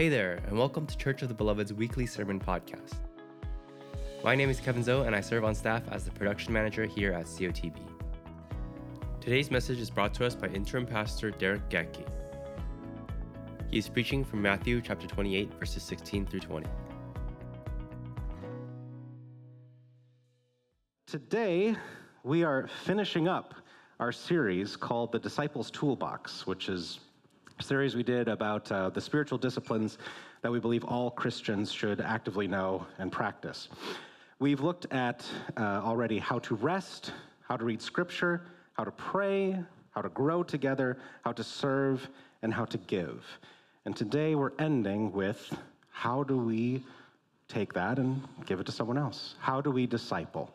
[0.00, 2.94] Hey there, and welcome to Church of the Beloved's weekly sermon podcast.
[4.24, 7.12] My name is Kevin Zoe, and I serve on staff as the production manager here
[7.12, 7.76] at COTB.
[9.20, 12.08] Today's message is brought to us by interim pastor Derrick Gaetke.
[13.70, 16.66] He is preaching from Matthew chapter 28, verses 16 through 20.
[21.08, 21.76] Today,
[22.24, 23.52] we are finishing up
[23.98, 27.00] our series called The Disciples Toolbox, which is
[27.62, 29.98] series we did about uh, the spiritual disciplines
[30.42, 33.68] that we believe all Christians should actively know and practice.
[34.38, 38.42] We've looked at uh, already how to rest, how to read scripture,
[38.72, 39.58] how to pray,
[39.90, 42.08] how to grow together, how to serve,
[42.42, 43.24] and how to give.
[43.84, 45.54] And today we're ending with
[45.90, 46.82] how do we
[47.48, 49.34] take that and give it to someone else?
[49.40, 50.54] How do we disciple?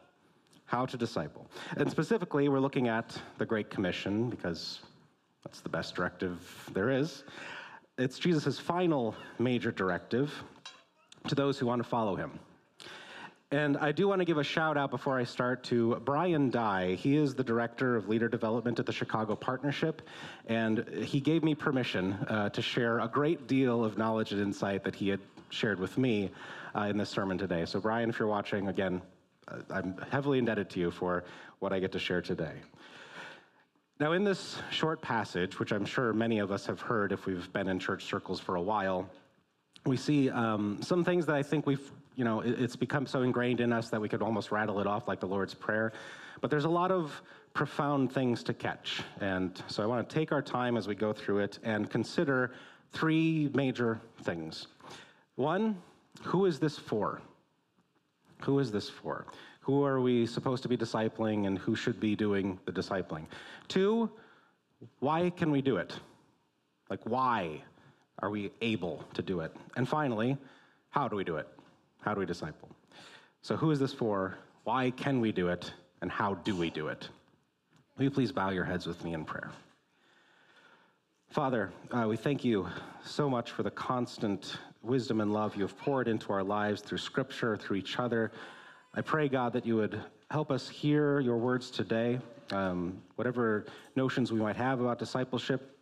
[0.66, 1.46] How to disciple.
[1.78, 4.80] And specifically, we're looking at the Great Commission because
[5.46, 7.24] that's the best directive there is.
[7.98, 10.34] It's Jesus' final major directive
[11.28, 12.40] to those who want to follow him.
[13.52, 16.96] And I do want to give a shout out before I start to Brian Dye.
[16.96, 20.02] He is the director of leader development at the Chicago Partnership,
[20.48, 24.84] and he gave me permission uh, to share a great deal of knowledge and insight
[24.84, 25.20] that he had
[25.52, 26.32] shared with me
[26.76, 27.66] uh, in this sermon today.
[27.66, 29.00] So, Brian, if you're watching, again,
[29.48, 31.24] uh, I'm heavily indebted to you for
[31.60, 32.56] what I get to share today.
[33.98, 37.52] Now, in this short passage, which I'm sure many of us have heard if we've
[37.54, 39.10] been in church circles for a while,
[39.86, 43.62] we see um, some things that I think we've, you know, it's become so ingrained
[43.62, 45.94] in us that we could almost rattle it off like the Lord's Prayer.
[46.42, 47.22] But there's a lot of
[47.54, 49.02] profound things to catch.
[49.22, 52.52] And so I want to take our time as we go through it and consider
[52.92, 54.68] three major things.
[55.36, 55.82] One,
[56.22, 57.22] who is this for?
[58.42, 59.26] Who is this for?
[59.66, 63.26] Who are we supposed to be discipling and who should be doing the discipling?
[63.68, 64.12] Two,
[65.00, 65.92] why can we do it?
[66.88, 67.64] Like, why
[68.20, 69.52] are we able to do it?
[69.76, 70.38] And finally,
[70.92, 71.48] how do we do it?
[72.00, 72.70] How do we disciple?
[73.42, 74.38] So, who is this for?
[74.66, 75.74] Why can we do it?
[76.04, 77.10] And how do we do it?
[77.98, 79.50] Will you please bow your heads with me in prayer?
[81.32, 82.68] Father, uh, we thank you
[83.04, 87.00] so much for the constant wisdom and love you have poured into our lives through
[87.00, 88.32] Scripture, through each other,
[88.98, 90.02] I pray, God, that you would
[90.32, 92.18] help us hear your words today.
[92.52, 93.66] Um, whatever
[93.98, 95.78] notions we might have about discipleship,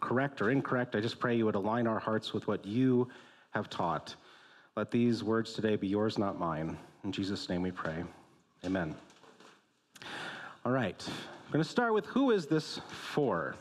[0.00, 3.06] correct or incorrect, I just pray you would align our hearts with what you
[3.52, 4.16] have taught.
[4.74, 6.76] Let these words today be yours, not mine.
[7.04, 8.02] In Jesus' name we pray.
[8.64, 8.96] Amen.
[10.64, 13.54] All right, I'm going to start with who is this for?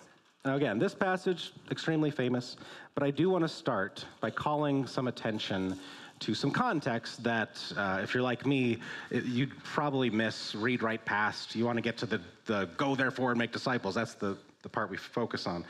[0.43, 2.57] Now, again, this passage, extremely famous,
[2.95, 5.77] but I do want to start by calling some attention
[6.19, 8.79] to some context that, uh, if you're like me,
[9.11, 11.55] you'd probably miss, read right past.
[11.55, 13.95] You want to get to the, the go therefore and make disciples.
[13.95, 15.65] That's the, the part we focus on.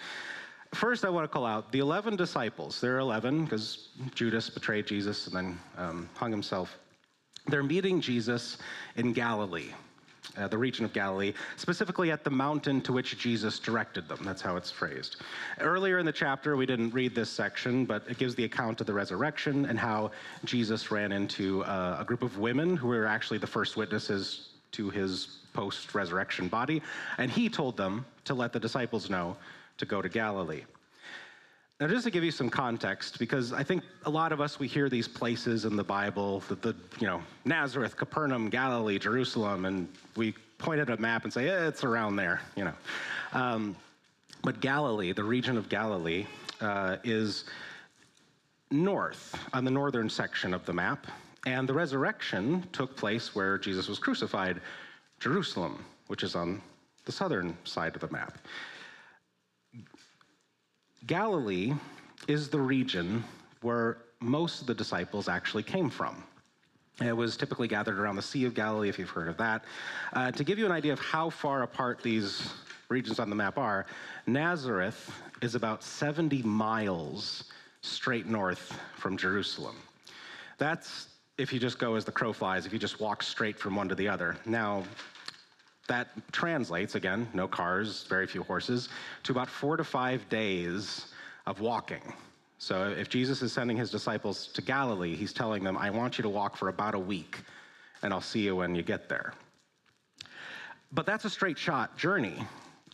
[0.74, 2.82] First, I want to call out the 11 disciples.
[2.82, 6.78] There are 11 because Judas betrayed Jesus and then um, hung himself.
[7.48, 8.58] They're meeting Jesus
[8.96, 9.72] in Galilee
[10.38, 14.20] uh, the region of Galilee, specifically at the mountain to which Jesus directed them.
[14.24, 15.18] That's how it's phrased.
[15.60, 18.88] Earlier in the chapter, we didn't read this section, but it gives the account of
[18.88, 20.12] the resurrection and how
[20.44, 24.90] Jesus ran into uh, a group of women who were actually the first witnesses to
[24.90, 26.82] his post resurrection body.
[27.18, 29.38] And he told them to let the disciples know
[29.78, 30.64] to go to Galilee.
[31.82, 34.68] Now, just to give you some context, because I think a lot of us we
[34.68, 39.90] hear these places in the Bible, that the you know Nazareth, Capernaum, Galilee, Jerusalem, and
[40.16, 42.74] we point at a map and say eh, it's around there, you know.
[43.34, 43.76] Um,
[44.42, 46.26] but Galilee, the region of Galilee,
[46.62, 47.44] uh, is
[48.72, 51.08] north on the northern section of the map,
[51.46, 54.62] and the resurrection took place where Jesus was crucified,
[55.20, 56.62] Jerusalem, which is on
[57.04, 58.38] the southern side of the map.
[61.08, 61.74] Galilee
[62.28, 63.24] is the region
[63.62, 66.24] where most of the disciples actually came from.
[67.04, 69.66] It was typically gathered around the Sea of Galilee, if you've heard of that.
[70.14, 72.54] Uh, to give you an idea of how far apart these
[72.90, 73.86] regions on the map are,
[74.26, 75.12] Nazareth
[75.42, 77.46] is about 70 miles
[77.82, 79.76] straight north from Jerusalem.
[80.58, 83.76] That's if you just go as the crow flies, if you just walk straight from
[83.76, 84.38] one to the other.
[84.46, 84.86] Now,
[85.88, 88.90] that translates, again, no cars, very few horses,
[89.24, 91.08] to about four to five days
[91.46, 92.02] of walking.
[92.58, 96.24] So if Jesus is sending his disciples to Galilee, he's telling them, I want you
[96.24, 97.40] to walk for about a week,
[98.02, 99.34] and I'll see you when you get there.
[100.92, 102.44] But that's a straight shot journey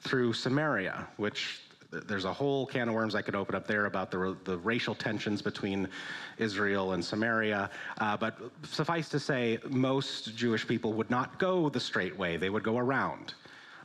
[0.02, 1.62] through Samaria, which
[1.92, 4.96] there's a whole can of worms I could open up there about the, the racial
[4.96, 5.88] tensions between
[6.38, 7.70] Israel and Samaria.
[8.00, 12.50] Uh, but suffice to say, most Jewish people would not go the straight way, they
[12.50, 13.34] would go around.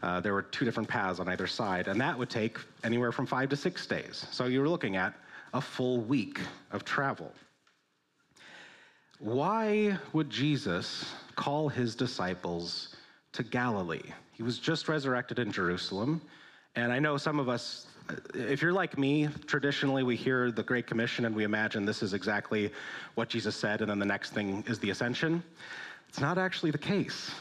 [0.02, 3.26] Uh, there were two different paths on either side, and that would take anywhere from
[3.26, 4.26] five to six days.
[4.30, 5.14] So you were looking at
[5.54, 6.38] a full week
[6.70, 7.32] of travel.
[9.18, 12.94] Why would Jesus call his disciples
[13.32, 14.02] to Galilee?
[14.32, 16.20] He was just resurrected in Jerusalem.
[16.74, 17.86] And I know some of us,
[18.34, 22.14] if you're like me, traditionally we hear the Great Commission and we imagine this is
[22.14, 22.70] exactly
[23.14, 25.42] what Jesus said, and then the next thing is the ascension.
[26.08, 27.32] It's not actually the case.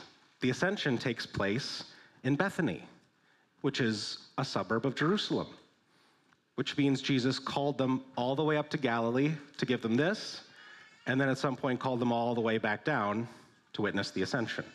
[0.42, 1.86] The ascension takes place
[2.24, 2.84] in Bethany,
[3.62, 5.48] which is a suburb of Jerusalem,
[6.56, 10.42] which means Jesus called them all the way up to Galilee to give them this,
[11.08, 13.28] and then at some point called them all the way back down
[13.74, 14.66] to witness the ascension.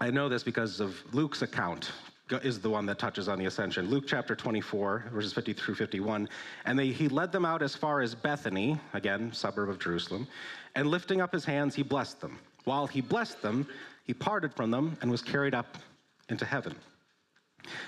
[0.00, 1.92] I know this because of Luke's account
[2.30, 3.88] is the one that touches on the ascension.
[3.90, 6.28] Luke chapter 24, verses 50 through 51.
[6.64, 10.26] And they, he led them out as far as Bethany, again, suburb of Jerusalem,
[10.74, 12.38] and lifting up his hands, he blessed them.
[12.64, 13.66] While he blessed them,
[14.04, 15.76] he parted from them and was carried up
[16.30, 16.74] into heaven.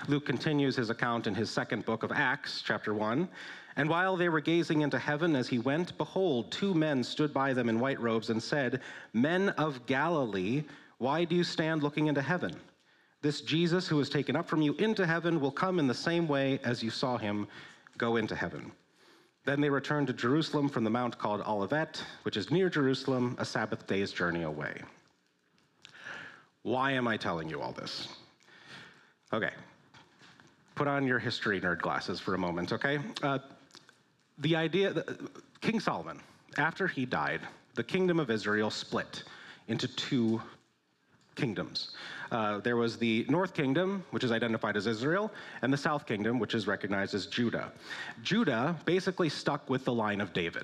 [0.07, 3.27] Luke continues his account in his second book of Acts, chapter 1.
[3.75, 7.53] And while they were gazing into heaven as he went, behold, two men stood by
[7.53, 8.81] them in white robes and said,
[9.13, 10.63] Men of Galilee,
[10.97, 12.55] why do you stand looking into heaven?
[13.21, 16.27] This Jesus who was taken up from you into heaven will come in the same
[16.27, 17.47] way as you saw him
[17.97, 18.71] go into heaven.
[19.45, 23.45] Then they returned to Jerusalem from the mount called Olivet, which is near Jerusalem, a
[23.45, 24.81] Sabbath day's journey away.
[26.63, 28.09] Why am I telling you all this?
[29.33, 29.51] Okay,
[30.75, 32.99] put on your history nerd glasses for a moment, okay?
[33.23, 33.39] Uh,
[34.37, 35.07] the idea that
[35.61, 36.19] King Solomon,
[36.57, 37.41] after he died,
[37.75, 39.23] the kingdom of Israel split
[39.67, 40.41] into two
[41.35, 41.91] kingdoms.
[42.31, 45.31] Uh, there was the North Kingdom, which is identified as Israel,
[45.61, 47.71] and the South Kingdom, which is recognized as Judah.
[48.23, 50.63] Judah basically stuck with the line of David.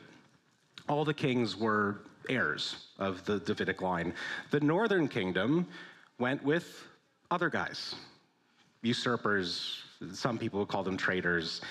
[0.89, 4.13] All the kings were heirs of the Davidic line.
[4.51, 5.67] The Northern Kingdom
[6.19, 6.85] went with
[7.31, 7.95] other guys,
[8.81, 9.83] usurpers,
[10.13, 11.61] some people would call them traitors.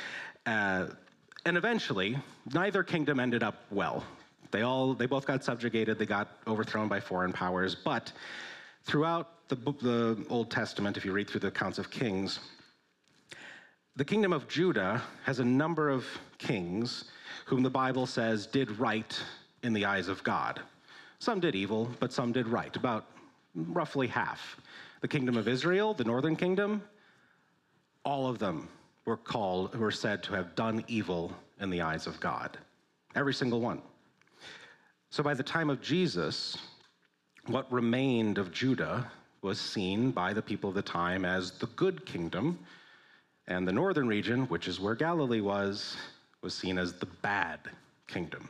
[0.46, 0.86] Uh,
[1.44, 2.16] and eventually,
[2.52, 4.04] neither kingdom ended up well.
[4.50, 8.12] They all they both got subjugated, they got overthrown by foreign powers, but
[8.84, 12.40] throughout the, the Old Testament, if you read through the accounts of kings,
[13.96, 16.06] the kingdom of Judah has a number of
[16.38, 17.04] kings
[17.44, 19.20] whom the Bible says did right
[19.62, 20.60] in the eyes of God.
[21.18, 23.06] Some did evil, but some did right, about
[23.54, 24.56] roughly half.
[25.02, 26.82] The kingdom of Israel, the northern kingdom,
[28.04, 28.68] all of them
[29.04, 32.56] were called, were said to have done evil in the eyes of God.
[33.14, 33.82] Every single one.
[35.10, 36.56] So by the time of Jesus,
[37.46, 39.10] what remained of Judah
[39.42, 42.58] was seen by the people of the time as the good kingdom,
[43.48, 45.96] and the northern region, which is where Galilee was,
[46.42, 47.58] was seen as the bad
[48.06, 48.48] kingdom.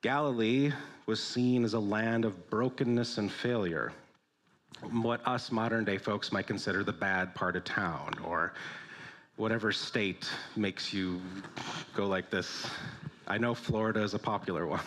[0.00, 0.72] Galilee
[1.06, 3.92] was seen as a land of brokenness and failure,
[4.90, 8.52] what us modern day folks might consider the bad part of town, or
[9.36, 11.20] whatever state makes you
[11.94, 12.68] go like this.
[13.26, 14.80] I know Florida is a popular one.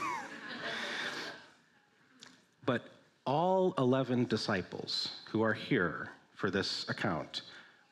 [2.65, 2.83] but
[3.29, 7.43] all 11 disciples who are here for this account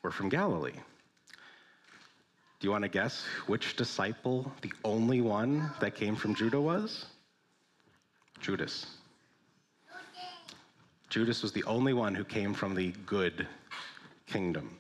[0.02, 0.72] were from Galilee.
[2.60, 7.06] Do you want to guess which disciple the only one that came from Judah was?
[8.42, 8.88] Judas.
[11.08, 13.46] Judas was the only one who came from the good
[14.26, 14.76] kingdom.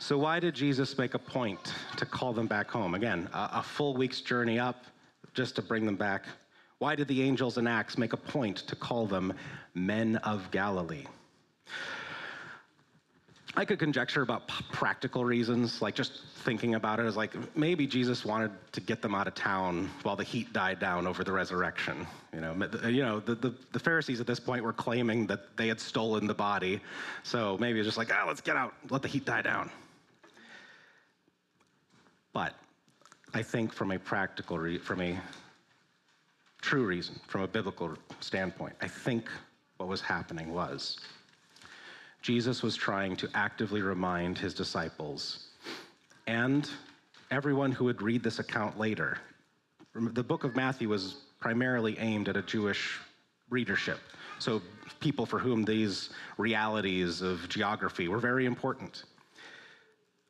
[0.00, 2.96] So, why did Jesus make a point to call them back home?
[2.96, 4.86] Again, a, a, full week's journey up
[5.34, 6.24] just to bring them back.
[6.78, 9.32] Why did the angels in Acts make a point to call them
[9.74, 11.06] men of Galilee?
[13.58, 18.22] I could conjecture about practical reasons, like just thinking about it, is like maybe Jesus
[18.22, 22.06] wanted to get them out of town while the heat died down over the resurrection.
[22.34, 25.68] You know, you know the, the, the Pharisees at this point were claiming that they
[25.68, 26.82] had stolen the body,
[27.22, 29.70] so maybe it's just like, ah, oh, let's get out, let the heat die down.
[32.34, 32.52] But
[33.32, 35.18] I think from a practical, re- from a
[36.66, 39.28] true reason, from a biblical standpoint, I think
[39.76, 40.98] what was happening was
[42.22, 45.46] Jesus was trying to actively remind his disciples
[46.26, 46.68] and
[47.30, 49.18] everyone who would read this account later.
[49.94, 52.98] The book of Matthew was primarily aimed at a Jewish
[53.48, 54.00] readership,
[54.40, 54.60] so
[54.98, 59.04] people for whom these realities of geography were very important.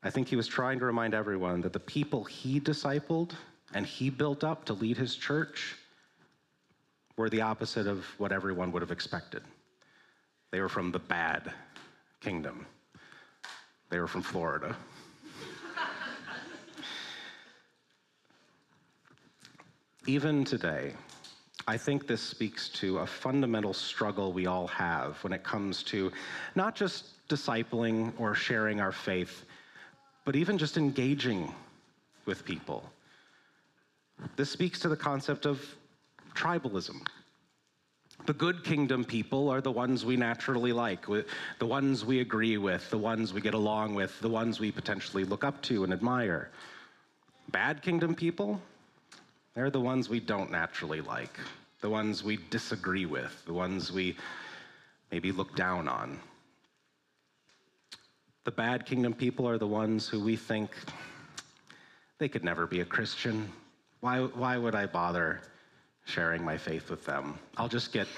[0.02, 3.32] I think he was trying to remind everyone that the people he discipled
[3.72, 5.76] and he built up to lead his church
[7.16, 9.42] were the opposite of what everyone would have expected.
[10.50, 11.52] They were from the bad
[12.20, 12.66] kingdom.
[13.88, 14.76] They were from Florida.
[20.06, 20.92] Even today,
[21.68, 26.12] I think this speaks to a fundamental struggle we all have when it comes to
[26.54, 29.44] not just discipling or sharing our faith,
[30.24, 31.52] but even just engaging
[32.24, 32.88] with people.
[34.36, 35.75] This speaks to the concept of
[36.36, 37.06] tribalism.
[38.26, 42.88] The good kingdom people are the ones we naturally like, the ones we agree with,
[42.90, 46.50] the ones we get along with, the ones we potentially look up to and admire.
[47.50, 48.60] Bad kingdom people,
[49.54, 51.38] they're the ones we don't naturally like,
[51.80, 54.16] the ones we disagree with, the ones we
[55.12, 56.18] maybe look down on.
[58.44, 60.70] The bad kingdom people are the ones who we think
[62.18, 63.52] they could never be a Christian.
[64.00, 65.42] Why, why would I bother
[66.06, 67.38] sharing my faith with them?
[67.58, 68.08] I'll just get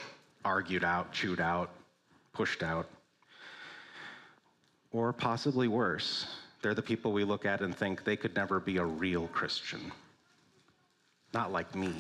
[0.45, 1.71] argued out, chewed out,
[2.33, 2.89] pushed out.
[4.93, 6.27] Or possibly worse,
[6.63, 9.93] they're the people we look at and think they could never be a real Christian.
[11.35, 11.93] Not like me.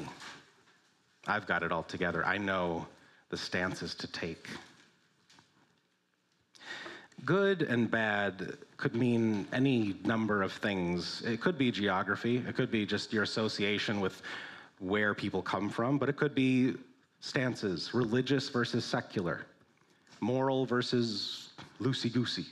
[1.26, 2.25] I've got it all together.
[2.25, 2.87] I know
[3.30, 4.49] the stances to take.
[7.25, 11.23] Good and bad could mean any number of things.
[11.23, 14.23] It could be geography, it could be just your association with
[14.78, 16.75] where people come from, but it could be
[17.20, 19.47] stances religious versus secular,
[20.20, 22.47] moral versus loosey goosey,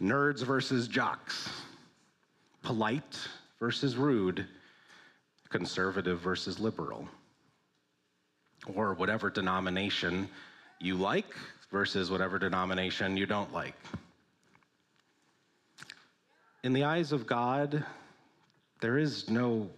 [0.00, 1.48] nerds versus jocks,
[2.62, 3.18] polite
[3.58, 4.46] versus rude,
[5.48, 7.08] conservative versus liberal,
[8.74, 10.28] or whatever denomination
[10.80, 11.34] you like
[11.70, 13.74] versus whatever denomination you don't like.
[16.64, 17.84] In the eyes of God,
[18.80, 19.68] there is no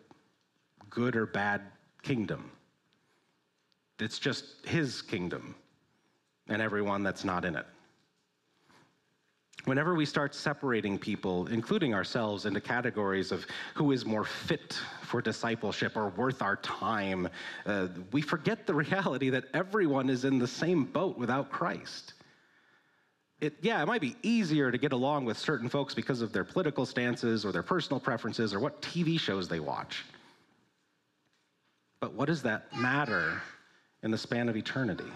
[0.95, 1.63] good or bad
[2.03, 2.51] kingdom.
[3.99, 5.55] It's just His kingdom
[6.49, 7.67] and everyone that's not in it.
[9.65, 15.23] Whenever we start separating people, including ourselves, into categories of who is more fit for
[15.23, 17.29] discipleship or worth our time,
[17.65, 22.13] uh, we forget the reality that everyone is in the same boat without Christ.
[23.41, 26.45] It, yeah, it might be easier to get along with certain folks because of their
[26.45, 30.05] political stances or their personal preferences or what TV shows they watch.
[32.01, 33.41] But what does that matter
[34.03, 35.11] in the span of eternity?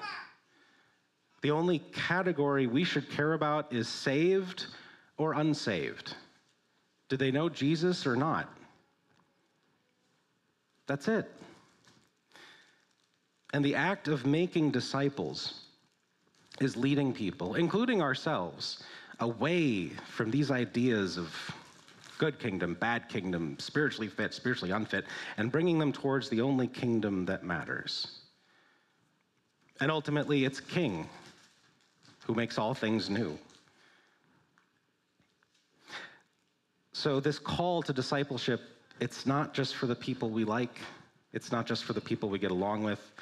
[1.42, 4.66] The only category we should care about is saved
[5.16, 6.14] or unsaved.
[7.08, 8.52] Do they know Jesus or not?
[10.86, 11.30] That's it.
[13.52, 15.64] And the act of making disciples
[16.60, 18.82] is leading people, including ourselves,
[19.20, 21.34] away from these ideas of
[22.18, 25.06] good kingdom, bad kingdom, spiritually fit, spiritually unfit,
[25.36, 28.20] and bringing them towards the only kingdom that matters.
[29.80, 31.08] And ultimately, it's King
[32.26, 33.38] who makes all things new.
[36.92, 38.60] So, this call to discipleship,
[39.00, 40.78] it's not just for the people we like,
[41.32, 43.12] it's not just for the people we get along with.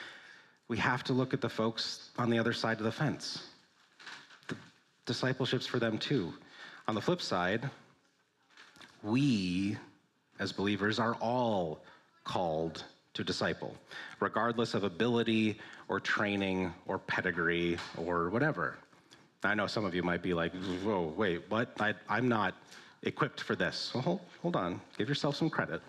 [0.69, 3.49] We have to look at the folks on the other side of the fence.
[4.49, 4.57] The
[5.05, 6.33] discipleship's for them too.
[6.89, 7.69] On the flip side,
[9.03, 9.77] we
[10.39, 11.81] as believers are all
[12.25, 12.85] called
[13.15, 13.75] to disciple,
[14.21, 18.77] regardless of ability or training or pedigree or whatever.
[19.43, 20.53] I know some of you might be like,
[20.85, 21.71] whoa, wait, what?
[21.81, 22.55] I, am not
[23.03, 23.93] equipped for this.
[23.95, 25.81] Well, hold, hold on, give yourself some credit.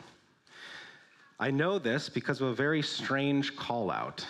[1.40, 4.26] I know this because of a very strange call out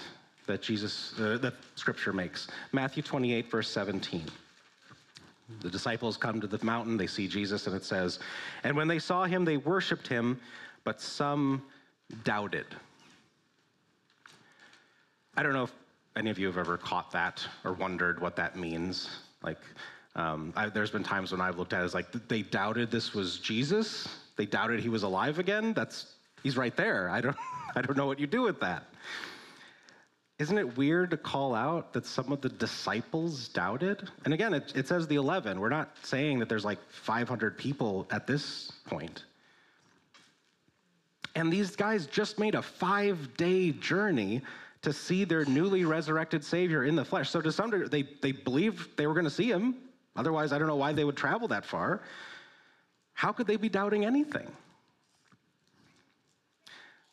[0.45, 2.47] that Jesus, uh, that Scripture makes.
[2.71, 4.23] Matthew 28, verse 17.
[5.61, 8.19] The disciples come to the mountain, they see Jesus, and it says,
[8.63, 10.39] And when they saw him, they worshiped him,
[10.83, 11.63] but some
[12.23, 12.65] doubted.
[15.35, 15.73] I don't know if
[16.15, 19.09] any of you have ever caught that or wondered what that means.
[19.43, 19.59] Like,
[20.15, 23.13] um, I, there's been times when I've looked at it as like they doubted this
[23.13, 24.07] was Jesus.
[24.35, 25.73] They doubted he was alive again.
[25.73, 27.09] That's he's right there.
[27.09, 27.37] I don't
[27.75, 28.83] I don't know what you do with that.
[30.39, 34.07] Isn't it weird to call out that some of the disciples doubted?
[34.23, 35.59] And again, it, it says the 11.
[35.59, 39.23] We're not saying that there's like 500 people at this point.
[41.35, 44.41] And these guys just made a five day journey
[44.83, 47.31] to see their newly resurrected Savior in the flesh.
[47.31, 49.75] So to some degree, they, they believed they were going to see him.
[50.15, 52.01] Otherwise, I don't know why they would travel that far.
[53.13, 54.51] How could they be doubting anything?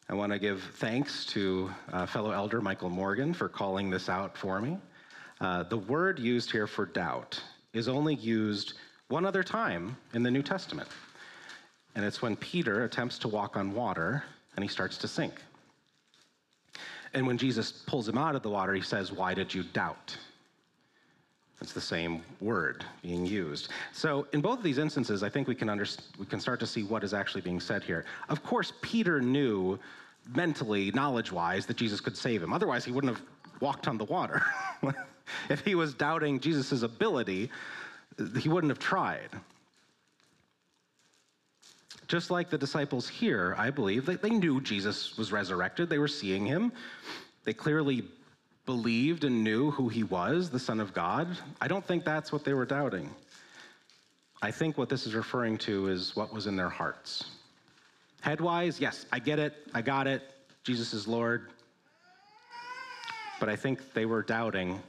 [0.08, 4.37] I want to give thanks to uh, fellow elder Michael Morgan for calling this out
[4.37, 4.76] for me.
[5.40, 7.42] Uh, the word used here for doubt
[7.73, 8.75] is only used
[9.08, 10.88] one other time in the New Testament,
[11.94, 14.23] and it's when Peter attempts to walk on water
[14.56, 15.40] and he starts to sink.
[17.14, 20.18] And when Jesus pulls him out of the water, he says, Why did you doubt?
[21.61, 23.68] It's the same word being used.
[23.92, 25.87] So in both of these instances, I think we can, under,
[26.18, 28.04] we can start to see what is actually being said here.
[28.28, 29.78] Of course, Peter knew
[30.34, 32.52] mentally, knowledge-wise, that Jesus could save him.
[32.52, 33.25] Otherwise, he wouldn't have
[33.61, 34.42] walked on the water.
[35.49, 37.50] if he was doubting Jesus' ability,
[38.40, 39.30] he wouldn't have tried.
[42.08, 46.08] Just like the disciples here, I believe, they, they knew Jesus was resurrected, they were
[46.08, 46.73] seeing him.
[47.44, 48.04] They clearly
[48.66, 51.28] believed and knew who he was, the Son of God.
[51.61, 53.11] I don't think that's what they were doubting.
[54.40, 57.25] I think what this is referring to is what was in their hearts.
[58.23, 60.23] Headwise, yes, I get it, I got it,
[60.62, 61.49] Jesus is Lord.
[63.38, 64.80] But I think they were doubting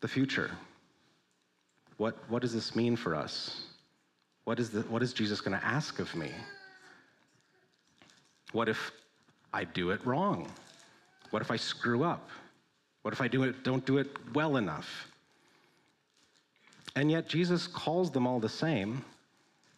[0.00, 0.50] the future.
[1.96, 3.66] What, what does this mean for us?
[4.44, 6.30] What is, the, what is Jesus going to ask of me?
[8.52, 8.92] What if
[9.52, 10.50] I do it wrong?
[11.30, 12.28] What if I screw up?
[13.02, 15.08] What if I do it, don't do it well enough?
[16.96, 19.04] And yet Jesus calls them all the same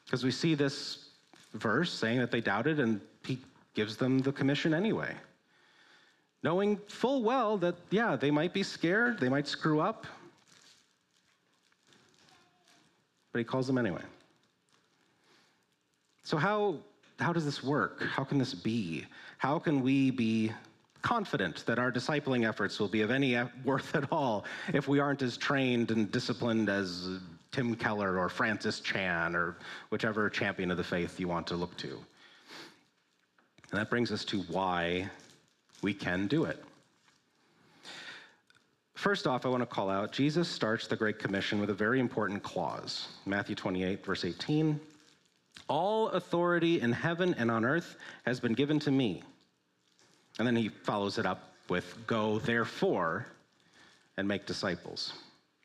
[0.05, 1.11] because we see this
[1.55, 3.39] verse saying that they doubted and he
[3.75, 5.15] gives them the commission anyway.
[6.43, 10.07] Knowing full well that, yeah, they might be scared, they might screw up,
[13.33, 14.03] but he calls them anyway.
[16.23, 16.77] So, how,
[17.19, 18.03] how does this work?
[18.05, 19.07] How can this be?
[19.39, 20.53] How can we be
[21.03, 25.23] confident that our discipling efforts will be of any worth at all if we aren't
[25.23, 27.21] as trained and disciplined as
[27.53, 29.57] Tim Keller or Francis Chan or
[29.91, 31.99] whichever champion of the faith you want to look to.
[33.71, 35.09] And that brings us to why
[35.83, 36.63] we can do it.
[38.95, 42.01] First off, I want to call out Jesus starts the Great Commission with a very
[42.01, 44.81] important clause Matthew 28, verse 18.
[45.69, 49.23] All authority in heaven and on earth has been given to me.
[50.39, 53.27] And then he follows it up with, Go therefore
[54.17, 55.13] and make disciples.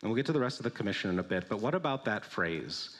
[0.01, 2.05] And we'll get to the rest of the commission in a bit, but what about
[2.05, 2.97] that phrase?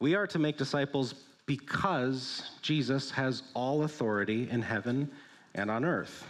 [0.00, 1.14] We are to make disciples
[1.46, 5.10] because Jesus has all authority in heaven
[5.54, 6.26] and on earth.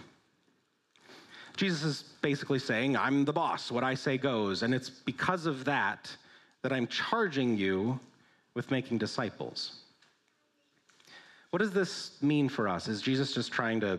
[1.56, 5.64] Jesus is basically saying, I'm the boss, what I say goes, and it's because of
[5.64, 6.14] that
[6.62, 7.98] that I'm charging you
[8.54, 9.76] with making disciples.
[11.50, 12.88] What does this mean for us?
[12.88, 13.98] Is Jesus just trying to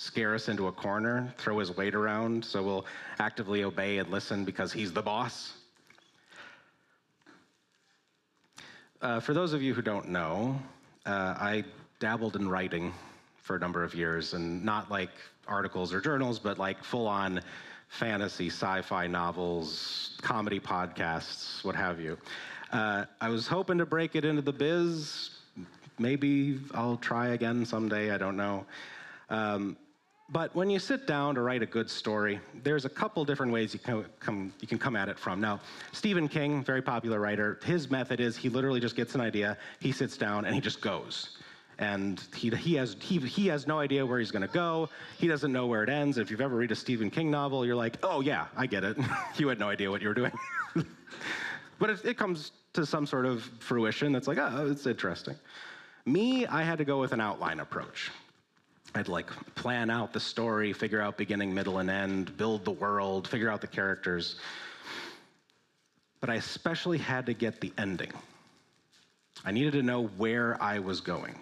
[0.00, 2.86] scare us into a corner, throw his weight around so we'll
[3.18, 5.52] actively obey and listen because he's the boss?
[9.02, 10.58] Uh, for those of you who don't know,
[11.04, 11.64] uh, I
[11.98, 12.94] dabbled in writing
[13.42, 15.10] for a number of years, and not like
[15.46, 17.42] articles or journals, but like full on
[17.88, 22.16] fantasy, sci fi novels, comedy podcasts, what have you.
[22.72, 25.30] Uh, I was hoping to break it into the biz.
[25.98, 28.64] Maybe I'll try again someday, I don't know.
[29.28, 29.76] Um,
[30.32, 33.74] but when you sit down to write a good story, there's a couple different ways
[33.74, 35.40] you can come, you can come at it from.
[35.40, 35.60] Now,
[35.92, 39.90] Stephen King, very popular writer, his method is he literally just gets an idea, he
[39.90, 41.36] sits down, and he just goes.
[41.78, 44.88] And he, he, has, he, he has no idea where he's going to go.
[45.18, 46.18] He doesn't know where it ends.
[46.18, 48.98] If you've ever read a Stephen King novel, you're like, oh, yeah, I get it.
[49.36, 50.32] you had no idea what you were doing.
[51.78, 55.34] but it, it comes to some sort of fruition that's like, oh, it's interesting.
[56.04, 58.10] Me, I had to go with an outline approach.
[58.94, 63.28] I'd like plan out the story, figure out beginning, middle, and end, build the world,
[63.28, 64.36] figure out the characters.
[66.20, 68.12] But I especially had to get the ending.
[69.44, 71.34] I needed to know where I was going.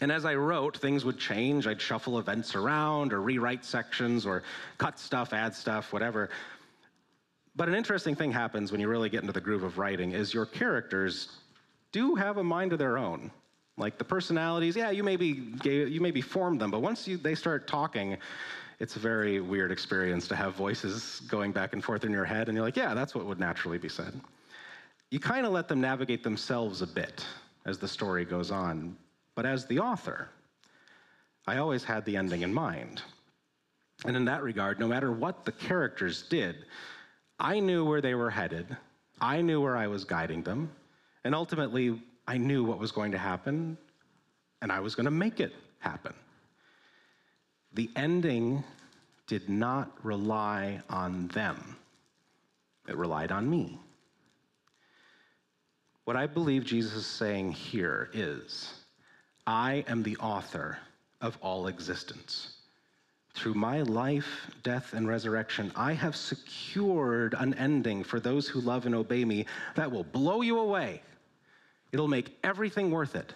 [0.00, 1.66] And as I wrote, things would change.
[1.66, 4.42] I'd shuffle events around or rewrite sections or
[4.78, 6.30] cut stuff, add stuff, whatever.
[7.54, 10.32] But an interesting thing happens when you really get into the groove of writing is
[10.32, 11.36] your characters
[11.92, 13.30] do have a mind of their own.
[13.80, 17.66] Like the personalities, yeah, you maybe you maybe formed them, but once you, they start
[17.66, 18.18] talking,
[18.78, 22.48] it's a very weird experience to have voices going back and forth in your head,
[22.48, 24.20] and you're like, yeah, that's what would naturally be said.
[25.10, 27.24] You kind of let them navigate themselves a bit
[27.64, 28.96] as the story goes on,
[29.34, 30.28] but as the author,
[31.46, 33.00] I always had the ending in mind.
[34.04, 36.66] And in that regard, no matter what the characters did,
[37.38, 38.76] I knew where they were headed,
[39.22, 40.70] I knew where I was guiding them,
[41.24, 43.76] and ultimately, I knew what was going to happen,
[44.62, 46.14] and I was going to make it happen.
[47.72, 48.62] The ending
[49.26, 51.76] did not rely on them,
[52.88, 53.80] it relied on me.
[56.04, 58.74] What I believe Jesus is saying here is
[59.44, 60.78] I am the author
[61.20, 62.58] of all existence.
[63.34, 68.86] Through my life, death, and resurrection, I have secured an ending for those who love
[68.86, 71.02] and obey me that will blow you away
[71.92, 73.32] It'll make everything worth it.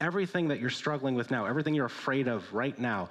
[0.00, 3.08] Everything that you're struggling with now, everything you're afraid of right now,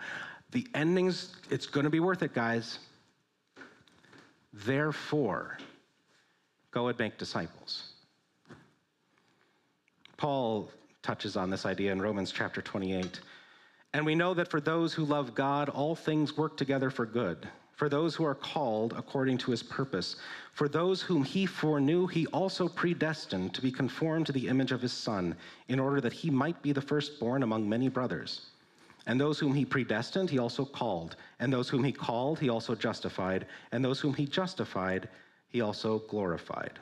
[0.52, 2.80] the endings, it's going to be worth it, guys.
[4.54, 5.58] Therefore,
[6.72, 7.94] go and make disciples.
[10.18, 10.70] Paul
[11.02, 13.20] touches on this idea in Romans chapter 28.
[13.94, 17.48] And we know that for those who love God, all things work together for good,
[17.76, 20.16] for those who are called according to his purpose.
[20.54, 24.84] For those whom he foreknew, he also predestined to be conformed to the image of
[24.84, 25.36] his Son,
[25.68, 28.52] in order that he might be the firstborn among many brothers.
[29.08, 31.16] And those whom he predestined, he also called.
[31.40, 33.48] And those whom he called, he also justified.
[33.72, 35.10] And those whom he justified,
[35.50, 36.80] he also glorified.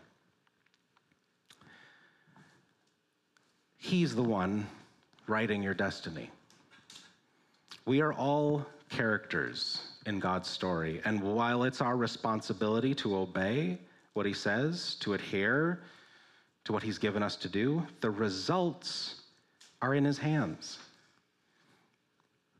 [3.77, 4.67] He's the one
[5.27, 6.29] writing your destiny.
[7.85, 11.01] We are all characters in God's story.
[11.05, 13.77] And while it's our responsibility to obey
[14.13, 15.81] what he says, to adhere
[16.65, 19.21] to what he's given us to do, the results
[19.81, 20.79] are in his hands.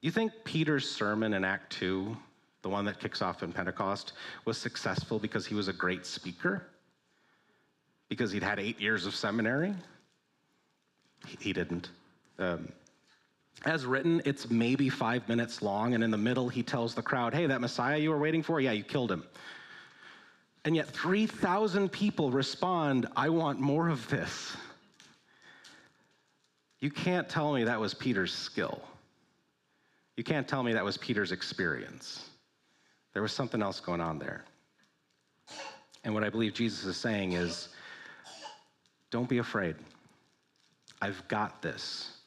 [0.02, 2.18] You think Peter's sermon in Act 2,
[2.64, 4.14] the one that kicks off in Pentecost,
[4.46, 6.64] was successful because he was a great speaker?
[8.10, 9.76] Because he'd had eight years of seminary?
[11.40, 11.90] He, didn't.
[12.40, 12.72] Um,
[13.66, 17.34] as written, it's maybe five minutes long, and in the middle, he tells the crowd,
[17.34, 18.60] Hey, that Messiah you were waiting for?
[18.60, 19.24] Yeah, you killed him.
[20.66, 24.56] And yet, 3,000 people respond, I want more of this.
[26.80, 28.82] You can't tell me that was Peter's skill.
[30.18, 32.30] You can't tell me that was Peter's experience.
[33.14, 34.44] There was something else going on there.
[36.04, 37.70] And what I believe Jesus is saying is
[39.12, 39.76] don't be afraid.
[41.02, 42.21] I've got this.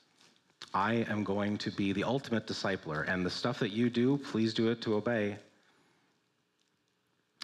[0.74, 4.52] I am going to be the ultimate discipler, and the stuff that you do, please
[4.52, 5.36] do it to obey.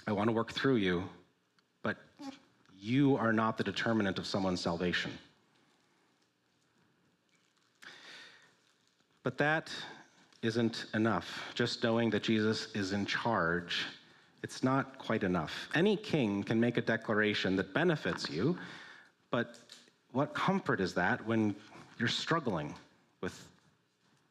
[0.09, 1.05] I want to work through you,
[1.83, 1.97] but
[2.77, 5.13] you are not the determinant of someone's salvation.
[9.23, 9.71] But that
[10.43, 11.53] isn't enough.
[11.55, 13.85] Just knowing that Jesus is in charge,
[14.43, 15.69] it's not quite enough.
[15.75, 18.59] Any king can make a declaration that benefits you,
[19.31, 19.57] but
[20.11, 21.55] what comfort is that when
[21.99, 22.75] you're struggling?
[23.21, 23.49] With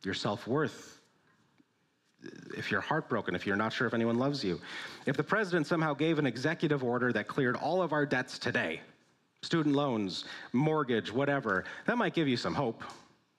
[0.04, 1.00] your self worth,
[2.58, 4.60] if you're heartbroken, if you're not sure if anyone loves you.
[5.06, 8.82] If the president somehow gave an executive order that cleared all of our debts today,
[9.42, 12.84] student loans, mortgage, whatever, that might give you some hope,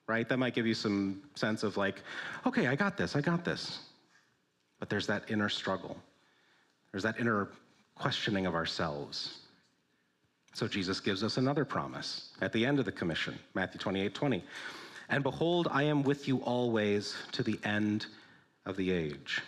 [0.07, 0.27] right?
[0.27, 2.01] That might give you some sense of like,
[2.45, 3.79] okay, I got this, I got this.
[4.79, 5.97] But there's that inner struggle,
[6.91, 7.49] there's that inner
[7.95, 9.37] questioning of ourselves.
[10.53, 14.43] So Jesus gives us another promise at the end of the commission, Matthew 28 20.
[15.11, 18.05] And behold, I am with you always to the end
[18.65, 19.41] of the age.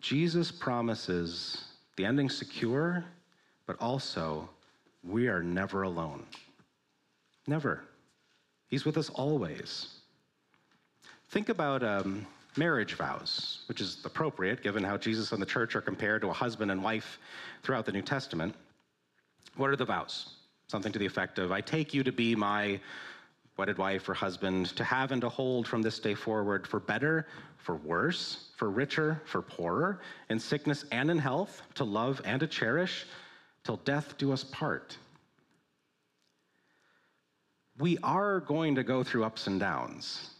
[0.00, 3.04] Jesus promises the ending secure,
[3.66, 4.48] but also
[5.04, 6.24] we are never alone.
[7.46, 7.84] Never.
[8.68, 9.98] He's with us always.
[11.28, 15.82] Think about um, marriage vows, which is appropriate given how Jesus and the church are
[15.82, 17.18] compared to a husband and wife
[17.62, 18.54] throughout the New Testament.
[19.56, 20.36] What are the vows?
[20.68, 22.80] Something to the effect of I take you to be my
[23.62, 27.28] wedded wife or husband, to have and to hold from this day forward for better,
[27.58, 32.48] for worse, for richer, for poorer, in sickness and in health, to love and to
[32.48, 33.06] cherish,
[33.62, 34.98] till death do us part.
[37.78, 40.30] We are going to go through ups and downs.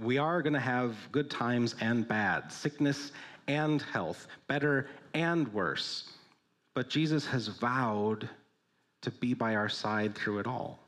[0.00, 3.12] We are going to have good times and bad, sickness
[3.48, 6.08] and health, better and worse.
[6.72, 8.30] But Jesus has vowed
[9.02, 10.81] to be by our side through it all.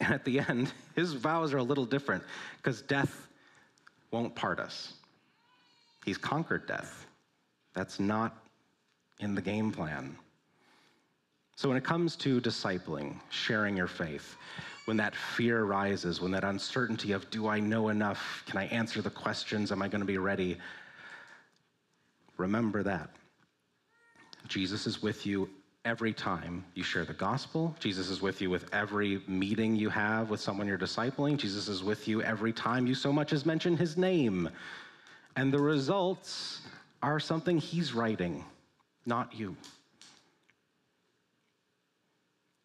[0.00, 2.22] And at the end, his vows are a little different
[2.56, 3.28] because death
[4.10, 4.94] won't part us.
[6.04, 7.06] He's conquered death.
[7.74, 8.36] That's not
[9.20, 10.16] in the game plan.
[11.56, 14.36] So, when it comes to discipling, sharing your faith,
[14.84, 18.44] when that fear rises, when that uncertainty of, do I know enough?
[18.46, 19.72] Can I answer the questions?
[19.72, 20.56] Am I going to be ready?
[22.36, 23.10] Remember that.
[24.46, 25.50] Jesus is with you
[25.88, 27.74] every time you share the gospel.
[27.80, 31.38] Jesus is with you with every meeting you have with someone you're discipling.
[31.38, 34.50] Jesus is with you every time you so much as mention his name.
[35.34, 36.60] And the results
[37.02, 38.44] are something he's writing,
[39.06, 39.56] not you.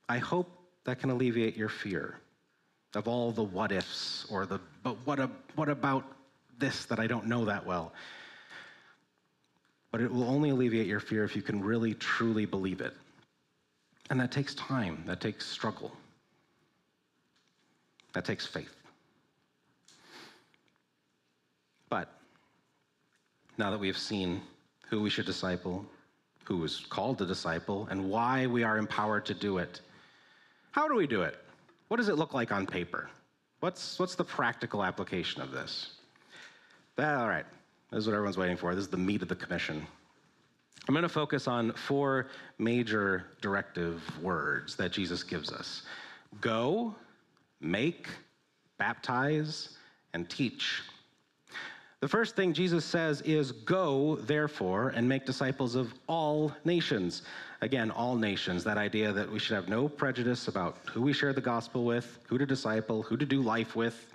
[0.10, 0.52] I hope
[0.84, 2.20] that can alleviate your fear
[2.94, 6.04] of all the what ifs or the, but what, a, what about
[6.60, 7.94] this that I don't know that well?
[9.92, 12.94] But it will only alleviate your fear if you can really, truly believe it.
[14.10, 15.92] And that takes time, that takes struggle,
[18.14, 18.76] that takes faith.
[21.90, 22.10] But
[23.58, 24.42] now that we have seen
[24.90, 25.86] who we should disciple,
[26.44, 29.80] who is called to disciple, and why we are empowered to do it,
[30.72, 31.38] how do we do it?
[31.88, 33.10] What does it look like on paper?
[33.60, 35.92] What's, what's the practical application of this?
[36.98, 37.46] All right,
[37.92, 38.76] this is what everyone's waiting for.
[38.76, 39.88] This is the meat of the commission.
[40.88, 45.84] I'm going to focus on four major directive words that Jesus gives us
[46.42, 46.94] go,
[47.62, 48.08] make,
[48.78, 49.78] baptize,
[50.14, 50.82] and teach.
[52.02, 57.22] The first thing Jesus says is, Go, therefore, and make disciples of all nations.
[57.62, 61.32] Again, all nations, that idea that we should have no prejudice about who we share
[61.32, 64.14] the gospel with, who to disciple, who to do life with.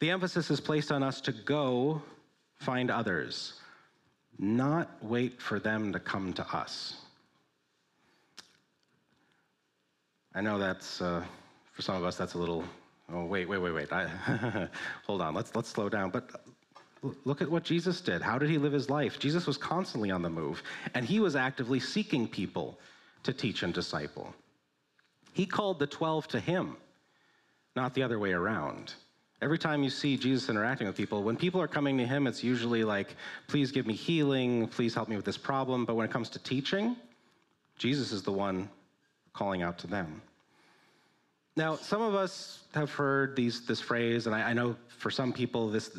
[0.00, 2.02] The emphasis is placed on us to go
[2.58, 3.54] find others,
[4.40, 6.96] not wait for them to come to us.
[10.34, 11.24] I know that's, uh,
[11.72, 12.64] for some of us, that's a little
[13.12, 13.92] Oh, wait, wait, wait, wait.
[13.92, 14.68] I,
[15.06, 15.34] hold on.
[15.34, 16.10] Let's let's slow down.
[16.10, 16.30] But
[17.24, 18.22] look at what Jesus did.
[18.22, 19.18] How did he live his life?
[19.18, 20.62] Jesus was constantly on the move,
[20.94, 22.78] and he was actively seeking people
[23.24, 24.32] to teach and disciple.
[25.32, 26.76] He called the 12 to him,
[27.74, 28.94] not the other way around.
[29.42, 32.44] Every time you see Jesus interacting with people, when people are coming to him, it's
[32.44, 35.86] usually like, please give me healing, please help me with this problem.
[35.86, 36.94] But when it comes to teaching,
[37.78, 38.68] Jesus is the one
[39.32, 40.20] calling out to them.
[41.56, 45.32] Now, some of us have heard these, this phrase, and I, I know for some
[45.32, 45.90] people, this,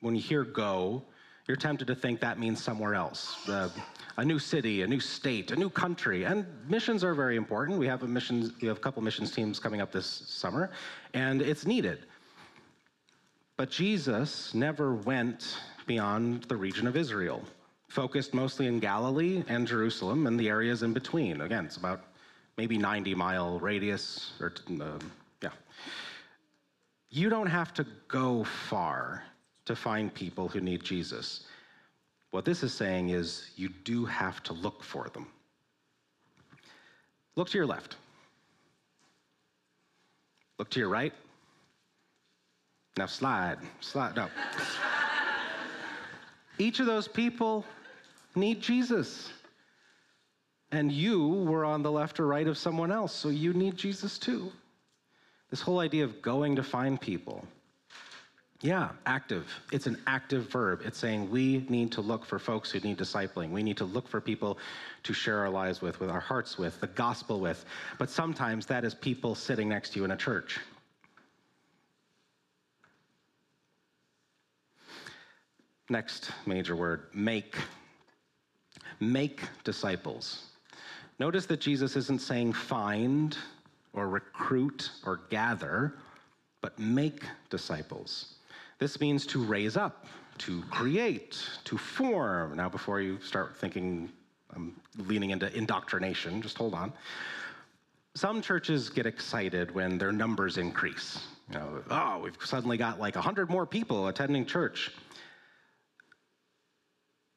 [0.00, 1.02] when you hear go,
[1.46, 3.68] you're tempted to think that means somewhere else uh,
[4.16, 6.24] a new city, a new state, a new country.
[6.24, 7.78] And missions are very important.
[7.78, 10.70] We have a missions, we have a couple missions teams coming up this summer,
[11.14, 12.06] and it's needed.
[13.56, 17.42] But Jesus never went beyond the region of Israel,
[17.88, 21.42] focused mostly in Galilee and Jerusalem and the areas in between.
[21.42, 22.04] Again, it's about
[22.56, 24.98] maybe 90 mile radius, or uh,
[25.42, 25.50] yeah.
[27.10, 29.22] You don't have to go far
[29.66, 31.46] to find people who need Jesus.
[32.30, 35.26] What this is saying is you do have to look for them.
[37.36, 37.96] Look to your left.
[40.58, 41.12] Look to your right.
[42.96, 44.30] Now slide, slide, up.
[46.58, 47.64] Each of those people
[48.34, 49.30] need Jesus
[50.72, 54.18] and you were on the left or right of someone else, so you need Jesus
[54.18, 54.50] too.
[55.50, 57.46] This whole idea of going to find people.
[58.62, 59.46] Yeah, active.
[59.70, 60.82] It's an active verb.
[60.84, 63.50] It's saying we need to look for folks who need discipling.
[63.50, 64.56] We need to look for people
[65.02, 67.64] to share our lives with, with our hearts with, the gospel with.
[67.98, 70.58] But sometimes that is people sitting next to you in a church.
[75.92, 77.54] Next major word make.
[78.98, 80.46] Make disciples.
[81.18, 83.36] Notice that Jesus isn't saying find
[83.92, 85.92] or recruit or gather,
[86.62, 88.36] but make disciples.
[88.78, 90.06] This means to raise up,
[90.38, 92.56] to create, to form.
[92.56, 94.10] Now, before you start thinking
[94.56, 96.94] I'm leaning into indoctrination, just hold on.
[98.14, 101.20] Some churches get excited when their numbers increase.
[101.50, 104.90] You know, oh, we've suddenly got like 100 more people attending church.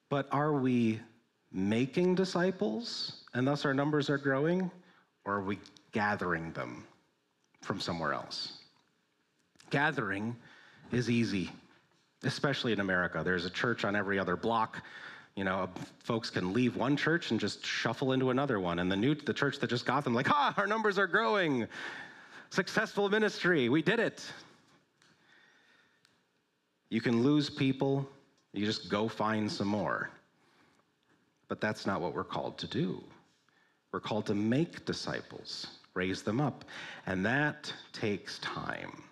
[0.09, 0.99] But are we
[1.51, 4.69] making disciples and thus our numbers are growing,
[5.25, 5.59] or are we
[5.91, 6.85] gathering them
[7.61, 8.59] from somewhere else?
[9.71, 10.35] Gathering
[10.91, 11.51] is easy,
[12.23, 13.21] especially in America.
[13.23, 14.83] There's a church on every other block.
[15.35, 15.67] You know, uh,
[15.99, 18.79] folks can leave one church and just shuffle into another one.
[18.79, 21.67] And the new the church that just got them, like, ha, our numbers are growing.
[22.51, 24.23] Successful ministry, we did it.
[26.89, 28.07] You can lose people,
[28.57, 30.09] you just go find some more.
[31.47, 33.03] But that's not what we're called to do.
[33.91, 36.65] We're called to make disciples, raise them up.
[37.05, 39.03] And that takes time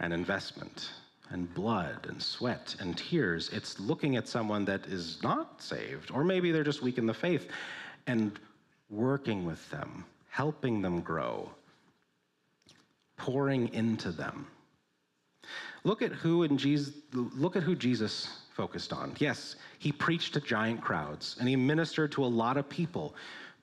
[0.00, 0.90] and investment
[1.30, 3.48] and blood and sweat and tears.
[3.52, 7.14] It's looking at someone that is not saved, or maybe they're just weak in the
[7.14, 7.48] faith,
[8.06, 8.38] and
[8.90, 11.50] working with them, helping them grow,
[13.16, 14.46] pouring into them.
[15.84, 19.14] Look at who in Jesus, look at who Jesus focused on.
[19.18, 23.14] Yes, he preached to giant crowds and he ministered to a lot of people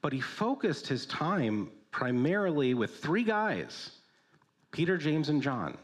[0.01, 3.91] but he focused his time primarily with three guys
[4.71, 5.77] Peter, James, and John.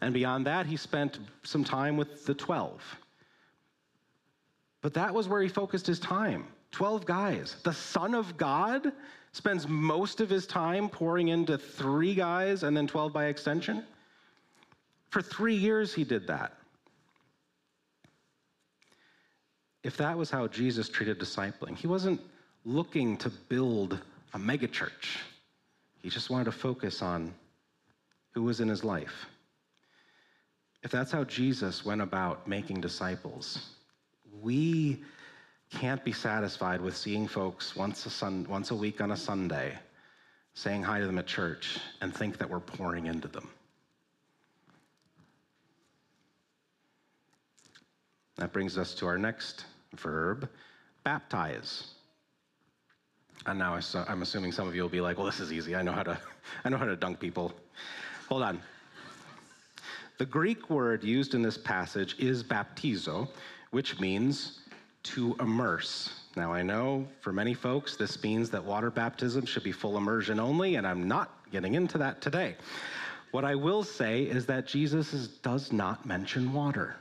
[0.00, 2.80] And beyond that, he spent some time with the 12.
[4.80, 7.56] But that was where he focused his time 12 guys.
[7.64, 8.92] The Son of God
[9.32, 13.84] spends most of his time pouring into three guys and then 12 by extension.
[15.10, 16.54] For three years, he did that.
[19.82, 22.20] If that was how Jesus treated discipling, he wasn't
[22.64, 23.98] looking to build
[24.34, 25.18] a megachurch.
[26.02, 27.32] He just wanted to focus on
[28.32, 29.26] who was in his life.
[30.82, 33.70] If that's how Jesus went about making disciples,
[34.40, 35.02] we
[35.70, 39.78] can't be satisfied with seeing folks once a, sun, once a week on a Sunday,
[40.54, 43.48] saying hi to them at church, and think that we're pouring into them.
[48.38, 50.48] That brings us to our next verb
[51.04, 51.94] baptize.
[53.46, 55.74] And now I'm assuming some of you will be like, well, this is easy.
[55.74, 56.18] I know how to,
[56.64, 57.52] I know how to dunk people.
[58.28, 58.60] Hold on.
[60.18, 63.28] The Greek word used in this passage is baptizo,
[63.70, 64.60] which means
[65.04, 66.12] to immerse.
[66.36, 70.38] Now, I know for many folks this means that water baptism should be full immersion
[70.38, 72.56] only, and I'm not getting into that today.
[73.30, 76.96] What I will say is that Jesus does not mention water.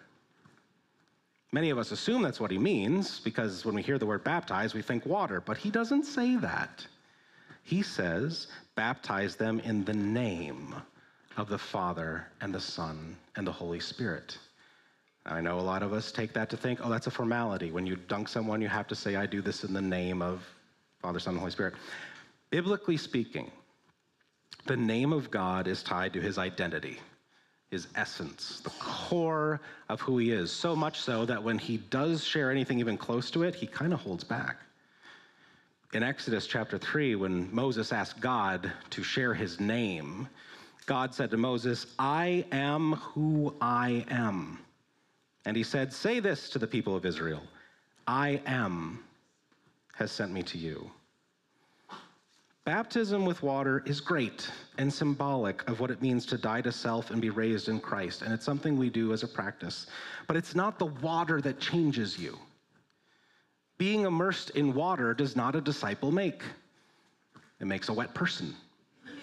[1.52, 4.74] Many of us assume that's what he means because when we hear the word baptize,
[4.74, 6.86] we think water, but he doesn't say that.
[7.64, 10.76] He says, baptize them in the name
[11.38, 14.38] of the Father and the Son and the Holy Spirit.
[15.26, 17.72] I know a lot of us take that to think, oh, that's a formality.
[17.72, 20.46] When you dunk someone, you have to say, I do this in the name of
[21.02, 21.74] Father, Son, and Holy Spirit.
[22.50, 23.52] Biblically speaking,
[24.66, 27.00] the name of God is tied to his identity
[27.72, 30.52] his essence, the core of who he is.
[30.52, 33.94] So much so that when he does share anything even close to it, he kind
[33.94, 34.58] of holds back.
[35.94, 40.28] In Exodus chapter 3, when Moses asked God to share his name,
[40.86, 44.60] God said to Moses, I am who I am.
[45.46, 47.42] And he said, Say this to the people of Israel
[48.06, 49.04] I am
[49.96, 50.92] has sent me to you.
[52.68, 57.12] Baptism with water is great and symbolic of what it means to die to self
[57.12, 59.88] and be raised in Christ, and it's something we do as a practice.
[60.28, 62.38] But it's not the water that changes you.
[63.78, 66.44] Being immersed in water does not a disciple make,
[67.62, 68.54] it makes a wet person.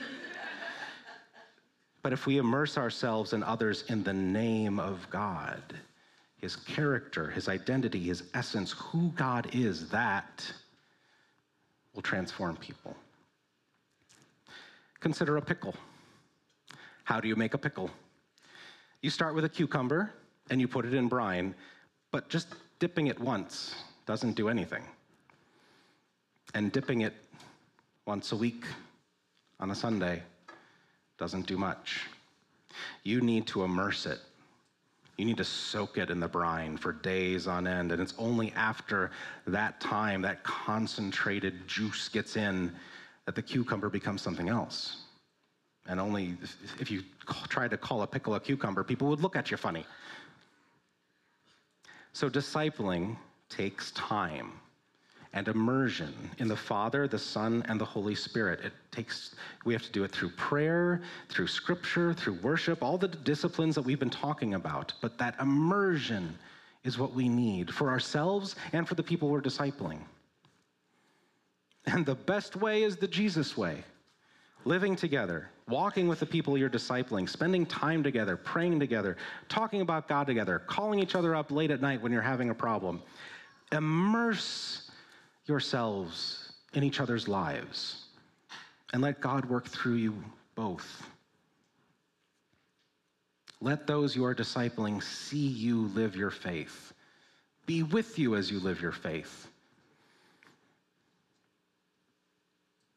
[2.03, 5.61] but if we immerse ourselves and others in the name of God,
[6.39, 10.51] his character, his identity, his essence, who God is, that
[11.93, 12.97] will transform people.
[15.05, 15.75] Consider a pickle.
[17.05, 17.91] How do you make a pickle?
[19.03, 20.11] You start with a cucumber
[20.49, 21.55] and you put it in brine,
[22.11, 23.75] but just dipping it once
[24.07, 24.83] doesn't do anything.
[26.55, 27.13] And dipping it
[28.07, 28.65] once a week
[29.61, 30.23] on a Sunday
[31.19, 32.07] doesn't do much.
[33.03, 34.21] You need to immerse it.
[35.19, 37.93] You need to soak it in the brine for days on end.
[37.93, 39.11] And it's only after
[39.49, 42.73] that time, that concentrated juice gets in,
[43.27, 45.05] that the cucumber becomes something else.
[45.87, 46.37] And only
[46.81, 47.03] if you
[47.49, 49.85] try to call a pickle a cucumber, people would look at you funny.
[52.13, 53.17] So, discipling
[53.49, 54.53] takes time
[55.35, 58.61] and immersion in the Father, the Son, and the Holy Spirit.
[58.61, 59.35] It takes,
[59.65, 63.83] we have to do it through prayer, through scripture, through worship, all the disciplines that
[63.83, 64.93] we've been talking about.
[65.01, 66.39] But that immersion
[66.85, 69.99] is what we need for ourselves and for the people we're discipling.
[71.87, 73.85] And the best way is the Jesus way
[74.65, 79.17] living together, walking with the people you're discipling, spending time together, praying together,
[79.49, 82.55] talking about God together, calling each other up late at night when you're having a
[82.55, 83.03] problem.
[83.73, 84.91] Immerse
[85.47, 88.07] yourselves in each other's lives
[88.93, 90.15] and let God work through you
[90.55, 91.07] both.
[93.61, 96.93] Let those you are discipling see you live your faith,
[97.67, 99.49] be with you as you live your faith.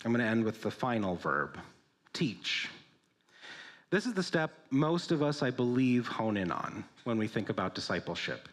[0.06, 1.58] I'm going to end with the final verb
[2.14, 2.70] teach.
[3.90, 7.50] This is the step most of us, I believe, hone in on when we think
[7.50, 8.50] about discipleship.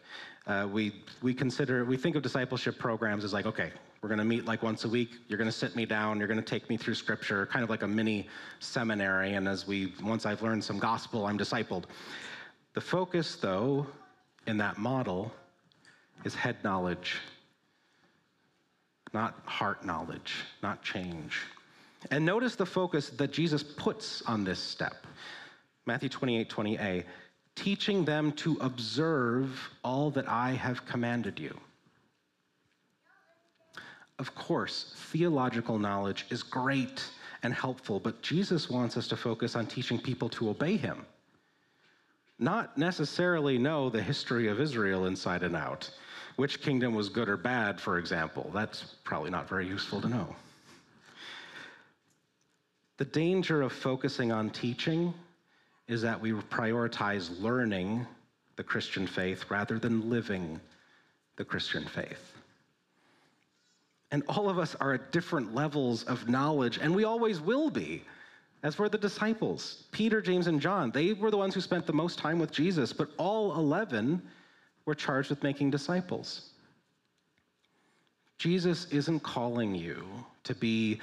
[0.47, 4.25] Uh, we, we consider, we think of discipleship programs as like, okay, we're going to
[4.25, 5.09] meet like once a week.
[5.27, 6.19] You're going to sit me down.
[6.19, 8.27] You're going to take me through scripture, kind of like a mini
[8.59, 9.33] seminary.
[9.33, 11.85] And as we, once I've learned some gospel, I'm discipled.
[12.73, 13.87] The focus, though,
[14.47, 15.33] in that model
[16.23, 17.17] is head knowledge
[19.15, 21.39] not heart knowledge, not change.
[22.11, 25.07] And notice the focus that Jesus puts on this step.
[25.87, 27.03] Matthew 28 20a,
[27.55, 31.57] teaching them to observe all that I have commanded you.
[34.19, 37.03] Of course, theological knowledge is great
[37.41, 41.05] and helpful, but Jesus wants us to focus on teaching people to obey him.
[42.37, 45.89] Not necessarily know the history of Israel inside and out
[46.35, 48.51] which kingdom was good or bad, for example.
[48.53, 50.35] That's probably not very useful to know.
[52.97, 55.13] The danger of focusing on teaching
[55.87, 58.05] is that we prioritize learning
[58.55, 60.59] the Christian faith rather than living
[61.35, 62.33] the Christian faith.
[64.11, 68.03] And all of us are at different levels of knowledge, and we always will be,
[68.63, 69.83] as were the disciples.
[69.91, 72.93] Peter, James, and John, they were the ones who spent the most time with Jesus,
[72.93, 74.21] but all 11
[74.85, 76.49] we're charged with making disciples.
[78.37, 80.03] Jesus isn't calling you
[80.43, 80.99] to be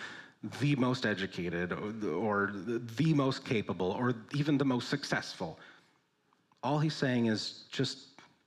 [0.60, 5.58] the most educated or, the most capable or even the most successful.
[6.62, 7.98] All he's saying is just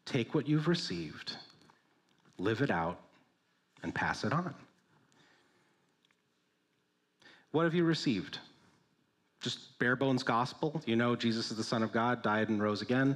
[0.06, 1.38] take what you've received,
[2.38, 3.00] live it out,
[3.84, 4.54] and pass it on.
[7.52, 8.40] What have you received?
[9.46, 10.82] just bare bones gospel.
[10.88, 13.16] You know Jesus is the Son of God, died and rose again.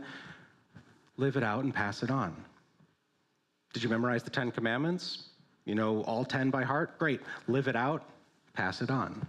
[1.20, 2.34] Live it out and pass it on.
[3.74, 5.26] Did you memorize the Ten Commandments?
[5.66, 6.98] You know all 10 by heart?
[6.98, 7.20] Great.
[7.50, 8.04] Live it out,
[8.54, 9.28] pass it on.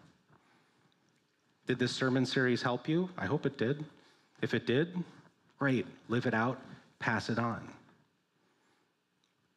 [1.66, 3.10] Did this sermon series help you?
[3.18, 3.84] I hope it did.
[4.40, 5.02] If it did,
[5.58, 5.84] great.
[6.08, 6.60] Live it out,
[7.00, 7.68] pass it on.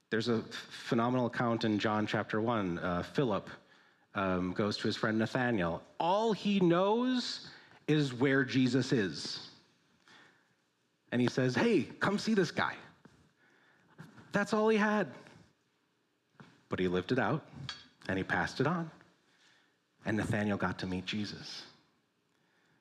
[0.09, 0.41] There's a
[0.87, 2.79] phenomenal account in John chapter 1.
[2.79, 3.47] Uh, Philip
[4.15, 5.83] um, goes to his friend Nathanael.
[5.99, 7.47] All he knows
[7.87, 9.49] is where Jesus is.
[11.13, 12.73] And he says, Hey, come see this guy.
[14.31, 15.05] That's all he had.
[16.69, 17.45] But he lived it out
[18.09, 18.89] and he passed it on.
[20.07, 21.61] And Nathanael got to meet Jesus.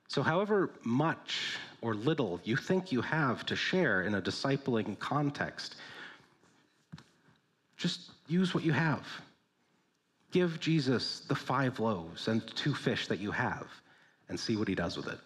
[0.08, 5.76] So, however much or little you think you have to share in a discipling context,
[7.76, 9.06] just use what you have.
[10.30, 13.66] Give Jesus the five loaves and two fish that you have
[14.30, 15.18] and see what he does with it.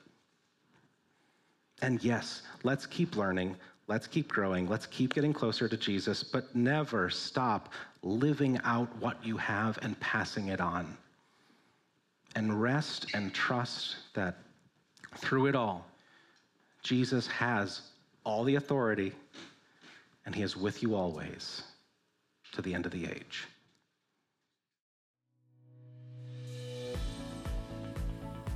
[1.83, 3.57] And yes, let's keep learning,
[3.87, 7.73] let's keep growing, let's keep getting closer to Jesus, but never stop
[8.03, 10.97] living out what you have and passing it on.
[12.35, 14.37] And rest and trust that
[15.17, 15.87] through it all,
[16.83, 17.83] Jesus has
[18.25, 19.13] all the authority
[20.25, 21.63] and he is with you always
[22.53, 23.47] to the end of the age.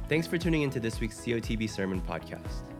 [0.09, 2.80] Thanks for tuning into this week's COTB Sermon Podcast.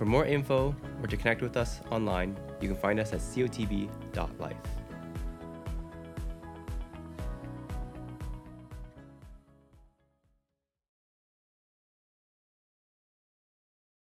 [0.00, 4.79] For more info or to connect with us online, you can find us at cotb.life.